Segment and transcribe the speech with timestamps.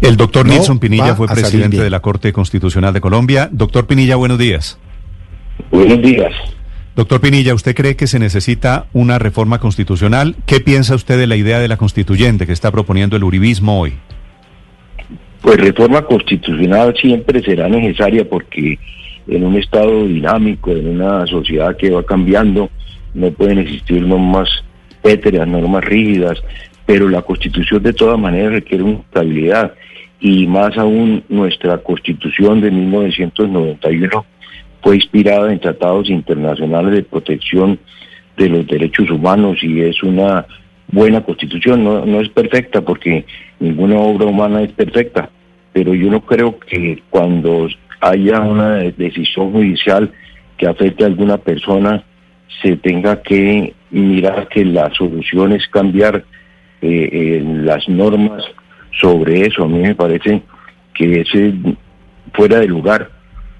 [0.00, 3.48] El doctor Nilson Pinilla fue presidente de la Corte Constitucional de Colombia.
[3.52, 4.78] Doctor Pinilla, buenos días.
[5.70, 6.32] Buenos días.
[6.96, 10.36] Doctor Pinilla, ¿usted cree que se necesita una reforma constitucional?
[10.46, 13.92] ¿Qué piensa usted de la idea de la constituyente que está proponiendo el uribismo hoy?
[15.42, 18.78] Pues reforma constitucional siempre será necesaria porque
[19.28, 22.70] en un estado dinámico, en una sociedad que va cambiando,
[23.14, 24.48] no pueden existir normas
[25.02, 26.42] pétreas, normas rígidas,
[26.86, 29.74] pero la constitución de todas maneras requiere una estabilidad
[30.20, 34.24] y más aún nuestra constitución de 1991
[34.82, 37.78] fue inspirada en tratados internacionales de protección
[38.36, 40.46] de los derechos humanos y es una
[40.88, 43.24] buena constitución, no, no es perfecta porque
[43.58, 45.30] ninguna obra humana es perfecta,
[45.72, 47.68] pero yo no creo que cuando
[48.00, 50.10] haya una decisión judicial
[50.56, 52.04] que afecte a alguna persona
[52.62, 56.24] se tenga que mirar que la solución es cambiar
[56.82, 58.42] eh, las normas
[58.92, 59.64] sobre eso.
[59.64, 60.42] A mí me parece
[60.94, 61.54] que ese
[62.32, 63.10] fuera de lugar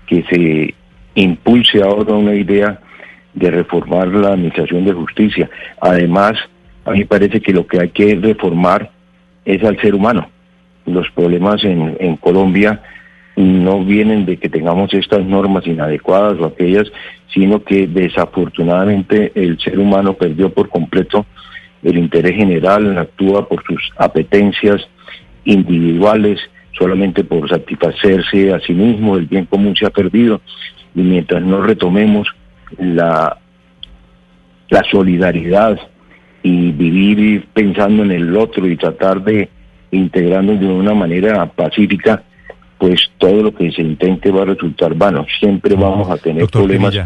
[0.06, 0.74] que se
[1.14, 2.80] impulse ahora una idea
[3.34, 5.48] de reformar la administración de justicia.
[5.80, 6.34] Además,
[6.84, 8.90] a mí parece que lo que hay que reformar
[9.44, 10.28] es al ser humano.
[10.86, 12.82] Los problemas en, en Colombia
[13.36, 16.90] no vienen de que tengamos estas normas inadecuadas o aquellas,
[17.32, 21.24] sino que desafortunadamente el ser humano perdió por completo
[21.82, 24.86] el interés general, actúa por sus apetencias
[25.44, 26.40] individuales,
[26.76, 30.40] solamente por satisfacerse a sí mismo, el bien común se ha perdido
[30.94, 32.28] y mientras no retomemos
[32.78, 33.38] la,
[34.68, 35.78] la solidaridad
[36.42, 39.50] y vivir pensando en el otro y tratar de
[39.90, 42.22] integrarnos de una manera pacífica,
[42.78, 45.26] pues todo lo que se intente va a resultar vano.
[45.38, 46.96] Siempre vamos a tener problemas.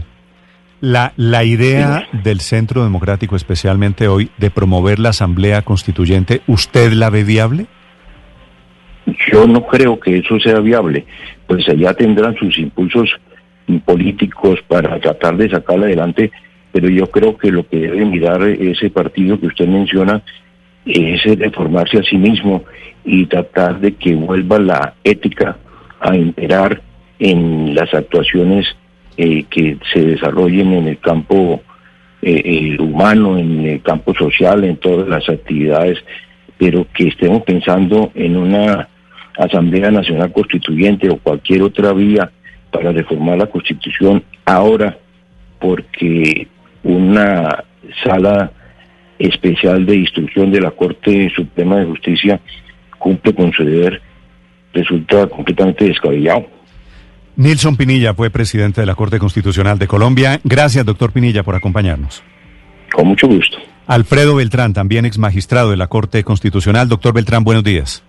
[0.80, 7.08] La, la idea del Centro Democrático, especialmente hoy, de promover la Asamblea Constituyente, ¿usted la
[7.10, 7.66] ve viable?
[9.30, 11.04] Yo no creo que eso sea viable,
[11.46, 13.10] pues allá tendrán sus impulsos
[13.84, 16.30] políticos para tratar de sacarla adelante,
[16.72, 20.22] pero yo creo que lo que debe mirar ese partido que usted menciona
[20.86, 22.64] es reformarse a sí mismo
[23.04, 25.56] y tratar de que vuelva la ética
[26.00, 26.82] a imperar
[27.18, 28.66] en las actuaciones
[29.16, 31.62] eh, que se desarrollen en el campo
[32.22, 35.98] eh, humano, en el campo social, en todas las actividades,
[36.58, 38.88] pero que estemos pensando en una
[39.36, 42.30] Asamblea Nacional Constituyente o cualquier otra vía
[42.70, 44.98] para reformar la Constitución ahora,
[45.60, 46.48] porque
[46.82, 47.64] una
[48.04, 48.52] sala
[49.18, 52.40] especial de instrucción de la Corte Suprema de Justicia
[52.98, 54.00] cumple con su deber,
[54.72, 56.46] resulta completamente descabellado.
[57.36, 60.40] Nilson Pinilla fue presidente de la Corte Constitucional de Colombia.
[60.44, 62.22] Gracias, doctor Pinilla, por acompañarnos.
[62.92, 63.58] Con mucho gusto.
[63.86, 66.88] Alfredo Beltrán, también ex magistrado de la Corte Constitucional.
[66.88, 68.04] Doctor Beltrán, buenos días.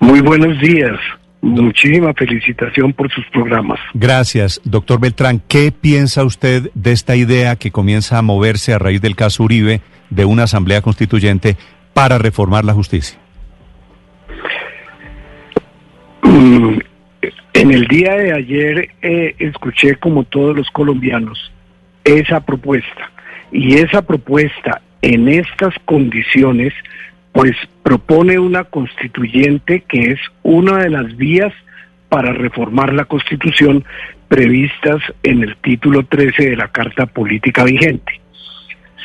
[0.00, 0.98] Muy buenos días.
[1.42, 3.78] Muchísima felicitación por sus programas.
[3.94, 4.60] Gracias.
[4.64, 9.14] Doctor Beltrán, ¿qué piensa usted de esta idea que comienza a moverse a raíz del
[9.14, 9.80] caso Uribe
[10.10, 11.56] de una asamblea constituyente
[11.94, 13.18] para reformar la justicia?
[16.22, 16.78] Mm,
[17.54, 21.52] en el día de ayer eh, escuché como todos los colombianos
[22.04, 23.10] esa propuesta
[23.52, 26.72] y esa propuesta en estas condiciones
[27.32, 27.52] pues
[27.82, 31.52] propone una constituyente que es una de las vías
[32.08, 33.84] para reformar la constitución
[34.28, 38.20] previstas en el título 13 de la Carta Política vigente.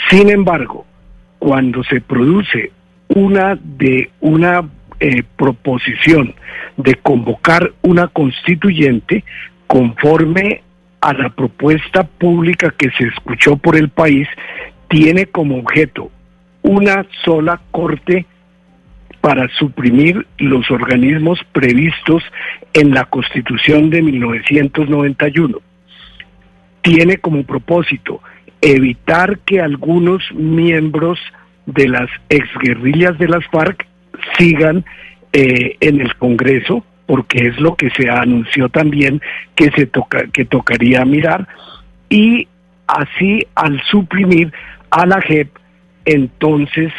[0.10, 0.86] Sin embargo,
[1.40, 2.72] cuando se produce
[3.08, 4.68] una de una
[5.00, 6.34] eh, proposición
[6.78, 9.24] de convocar una constituyente
[9.68, 10.62] conforme
[11.02, 14.28] a la propuesta pública que se escuchó por el país,
[14.90, 16.12] tiene como objeto
[16.66, 18.26] una sola corte
[19.22, 22.24] para suprimir los organismos previstos
[22.74, 25.60] en la Constitución de 1991.
[26.82, 28.22] Tiene como propósito
[28.62, 31.20] evitar que algunos miembros
[31.68, 33.86] de las exguerrillas de las FARC
[34.38, 34.86] sigan
[35.34, 39.22] eh, en el Congreso, porque es lo que se anunció también
[39.54, 41.48] que se toca, que tocaría mirar,
[42.10, 42.48] y
[42.88, 44.52] así al suprimir
[44.90, 45.50] a la JEP
[46.06, 46.92] entonces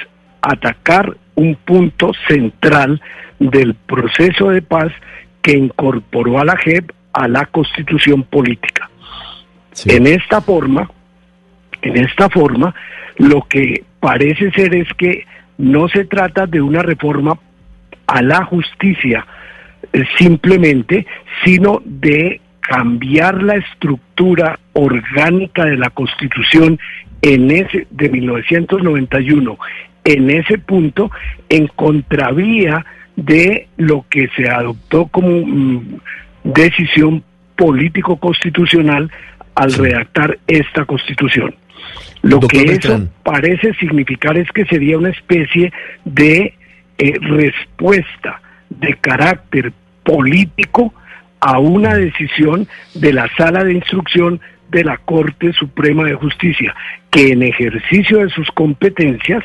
[0.43, 3.00] atacar un punto central
[3.38, 4.93] del proceso de paz
[5.43, 8.91] que incorporó a la JEP a la constitución política.
[9.87, 10.91] En esta forma,
[11.82, 12.75] en esta forma,
[13.19, 15.25] lo que parece ser es que
[15.59, 17.38] no se trata de una reforma
[18.06, 19.26] a la justicia
[19.93, 21.06] eh, simplemente,
[21.44, 26.78] sino de cambiar la estructura orgánica de la Constitución
[27.22, 29.58] en ese de 1991
[30.06, 31.10] en ese punto
[31.48, 32.86] en contravía
[33.16, 36.00] de lo que se adoptó como mm,
[36.44, 37.24] decisión
[37.56, 39.10] político-constitucional
[39.54, 41.54] al redactar esta constitución.
[42.22, 45.72] Lo que eso parece significar es que sería una especie
[46.04, 46.54] de
[46.98, 49.72] eh, respuesta de carácter
[50.04, 50.94] político
[51.46, 56.75] a una decisión de la sala de instrucción de la Corte Suprema de Justicia,
[57.08, 59.44] que en ejercicio de sus competencias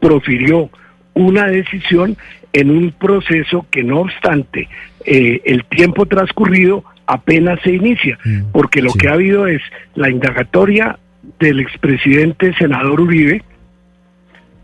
[0.00, 0.68] profirió
[1.14, 2.18] una decisión
[2.52, 4.68] en un proceso que no obstante
[5.06, 9.62] eh, el tiempo transcurrido apenas se inicia, mm, porque lo que ha habido es
[9.94, 10.98] la indagatoria
[11.38, 13.42] del expresidente senador Uribe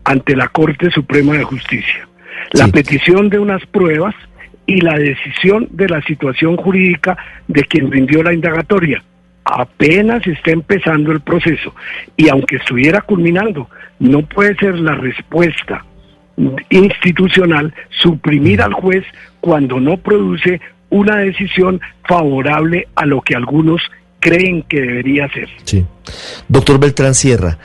[0.03, 2.07] ante la Corte Suprema de Justicia,
[2.51, 4.13] la petición de unas pruebas
[4.65, 7.17] y la decisión de la situación jurídica
[7.47, 9.03] de quien rindió la indagatoria.
[9.43, 11.73] Apenas está empezando el proceso
[12.15, 13.69] y aunque estuviera culminando,
[13.99, 15.83] no puede ser la respuesta
[16.69, 19.03] institucional suprimir al juez
[19.39, 23.81] cuando no produce una decisión favorable a lo que algunos
[24.19, 25.49] creen que debería ser.
[25.63, 25.85] Sí.
[26.47, 27.57] Doctor Beltrán Sierra,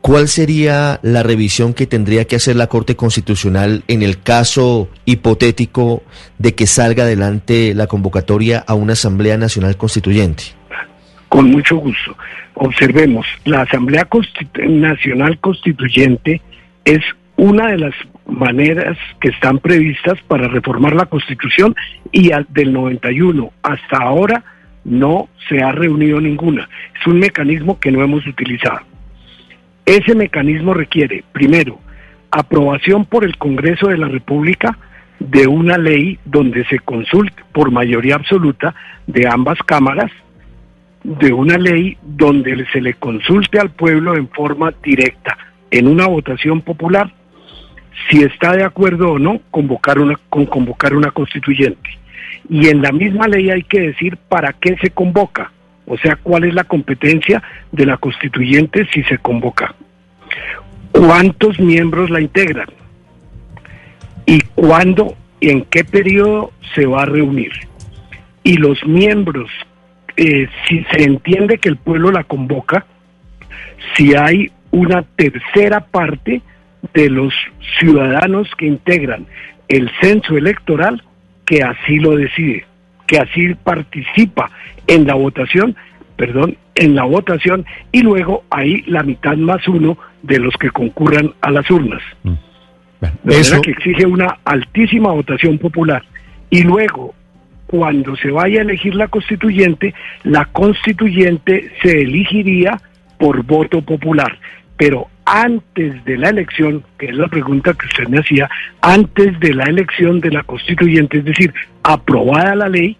[0.00, 6.02] ¿cuál sería la revisión que tendría que hacer la Corte Constitucional en el caso hipotético
[6.38, 10.44] de que salga adelante la convocatoria a una Asamblea Nacional Constituyente?
[11.28, 12.16] Con mucho gusto.
[12.54, 14.08] Observemos, la Asamblea
[14.68, 16.40] Nacional Constituyente
[16.84, 17.00] es
[17.36, 17.94] una de las
[18.26, 21.74] maneras que están previstas para reformar la Constitución
[22.10, 24.44] y del 91 hasta ahora
[24.84, 26.68] no se ha reunido ninguna.
[26.98, 28.80] Es un mecanismo que no hemos utilizado.
[29.88, 31.80] Ese mecanismo requiere, primero,
[32.30, 34.76] aprobación por el Congreso de la República
[35.18, 38.74] de una ley donde se consulte por mayoría absoluta
[39.06, 40.10] de ambas cámaras,
[41.02, 45.38] de una ley donde se le consulte al pueblo en forma directa
[45.70, 47.10] en una votación popular
[48.10, 51.88] si está de acuerdo o no convocar una, con convocar una constituyente.
[52.50, 55.50] Y en la misma ley hay que decir para qué se convoca,
[55.88, 57.42] o sea, cuál es la competencia
[57.72, 59.74] de la constituyente si se convoca.
[60.92, 62.68] ¿Cuántos miembros la integran?
[64.26, 67.52] ¿Y cuándo y en qué periodo se va a reunir?
[68.42, 69.50] Y los miembros,
[70.16, 72.86] eh, si se entiende que el pueblo la convoca,
[73.96, 76.42] si hay una tercera parte,
[76.94, 77.34] de los
[77.78, 79.26] ciudadanos que integran
[79.68, 81.02] el censo electoral
[81.44, 82.64] que así lo decide,
[83.08, 84.50] que así participa
[84.86, 85.74] en la votación,
[86.16, 91.32] perdón, en la votación y luego hay la mitad más uno de los que concurran
[91.40, 92.02] a las urnas.
[92.22, 92.34] Mm.
[93.30, 93.60] eso...
[93.62, 96.04] que exige una altísima votación popular.
[96.50, 97.14] Y luego,
[97.66, 102.80] cuando se vaya a elegir la constituyente, la constituyente se elegiría
[103.18, 104.38] por voto popular.
[104.76, 108.48] Pero antes de la elección, que es la pregunta que usted me hacía,
[108.80, 111.52] antes de la elección de la constituyente, es decir,
[111.88, 112.98] aprobada la ley,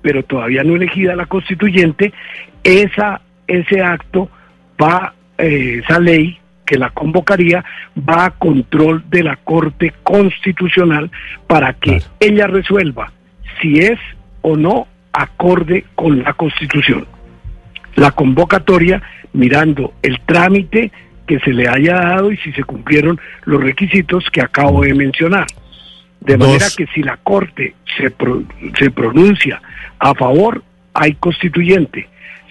[0.00, 2.14] pero todavía no elegida la constituyente,
[2.64, 4.30] esa, ese acto
[4.82, 7.62] va, eh, esa ley que la convocaría,
[7.98, 11.10] va a control de la Corte Constitucional
[11.46, 13.12] para que ella resuelva
[13.60, 13.98] si es
[14.40, 17.06] o no acorde con la Constitución.
[17.96, 19.02] La convocatoria,
[19.34, 20.90] mirando el trámite,
[21.26, 25.46] que se le haya dado y si se cumplieron los requisitos que acabo de mencionar.
[26.20, 28.12] De manera que si la Corte se,
[28.78, 29.60] se pronuncia
[29.98, 30.62] a favor,
[30.94, 32.08] hay constituyente.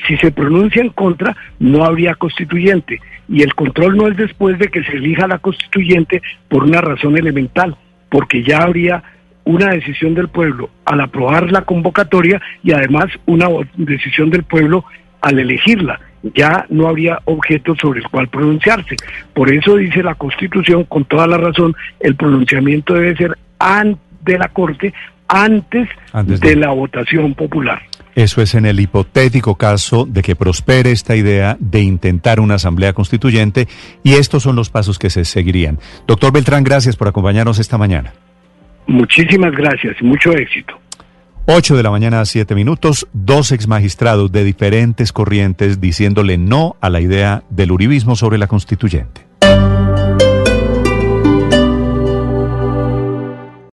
[0.08, 3.00] Si se pronuncia en contra, no habría constituyente.
[3.30, 7.18] Y el control no es después de que se elija la constituyente por una razón
[7.18, 7.76] elemental,
[8.10, 9.04] porque ya habría
[9.44, 14.86] una decisión del pueblo al aprobar la convocatoria y además una decisión del pueblo
[15.22, 18.96] al elegirla ya no habría objeto sobre el cual pronunciarse.
[19.34, 23.38] Por eso dice la Constitución, con toda la razón, el pronunciamiento debe ser
[24.24, 24.94] de la Corte
[25.32, 27.82] antes, de, la votación popular.
[28.16, 32.94] Eso es en el hipotético caso de que prospere esta idea de intentar una asamblea
[32.94, 33.68] constituyente
[34.04, 35.80] y estos son los pasos que se seguirían.
[36.06, 38.12] Doctor Beltrán, gracias por acompañarnos esta mañana.
[38.88, 40.78] Muchísimas gracias y mucho éxito.
[41.46, 46.76] 8 de la mañana a 7 minutos, dos ex magistrados de diferentes corrientes diciéndole no
[46.82, 49.26] a la idea del uribismo sobre la constituyente.